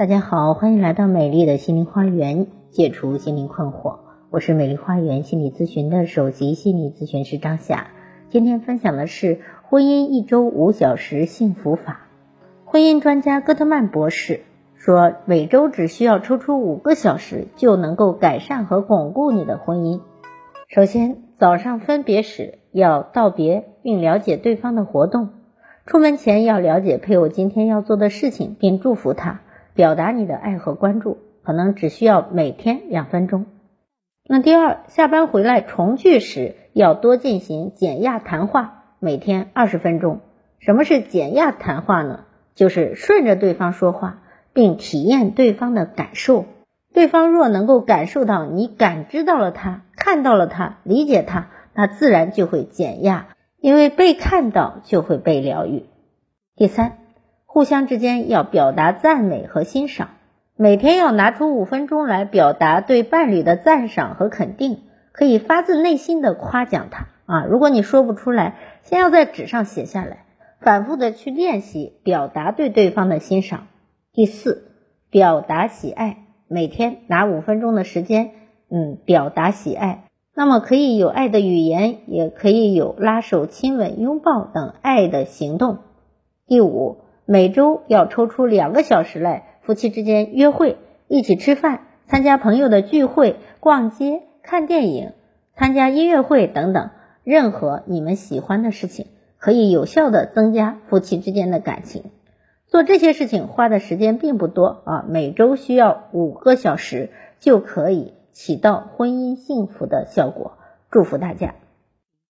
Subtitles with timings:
[0.00, 3.98] 大家好，欢迎来到美丽的心灵花园，解除心灵困惑。
[4.30, 7.88] 我是美丽花园心理咨询的首席心理咨询师张霞。
[8.30, 12.06] 今天分享的是婚姻一周五小时幸福法。
[12.64, 14.40] 婚姻专家戈特曼博士
[14.74, 20.00] 说，每周只需要抽出五个小时，就能够改善和巩固你的婚姻。
[20.68, 25.28] 首先，早上分别时要道别并了解对方的活动，
[25.84, 29.42] 出门前要了解配偶今天要做的事情，并祝福他。
[29.80, 33.46] 表达你的爱和关注，可能只需要每天两分钟。
[34.28, 40.20] 那第二，下班回来重聚时要多进行减压谈话，每天二十分钟。
[40.58, 42.24] 什么是减压谈话呢？
[42.54, 44.20] 就是顺着对方说话，
[44.52, 46.44] 并体验对方的感受。
[46.92, 55.86] 对方若能够感受到你感知到了他，看到了他，理解他，那自然就会减压，因为被看到就会被疗愈。
[56.54, 56.98] 第三。
[57.52, 60.10] 互相之间要表达赞美和欣赏，
[60.54, 67.44] 每天要拿出五分钟来表达对伴侣的赞赏和肯定，可以发自内心的夸奖他啊。
[67.46, 70.26] 如果你说不出来，先要在纸上写下来，
[70.60, 73.66] 反复的去练习表达对对方的欣赏。
[74.12, 74.70] 第四，
[75.10, 78.30] 表达喜爱，每天拿五分钟的时间，
[78.70, 80.04] 嗯，表达喜爱。
[80.36, 85.78] 那么可以有爱的语言，也可以有拉手、亲吻、拥抱等爱的行动。
[86.46, 87.09] 第五。
[87.32, 95.12] 每周要抽出两个小时来夫妻之间约会，一起吃饭，参加朋友的聚会，逛街、看电影，
[95.54, 96.90] 参加音乐会等等，
[97.22, 99.06] 任何你们喜欢的事情，
[99.38, 102.10] 可以有效的增加夫妻之间的感情。
[102.66, 110.54] 做这些事情花的时间并不多啊，每周需要五个小时就可以起到婚姻幸福的效果。
[110.90, 111.54] 祝福大家。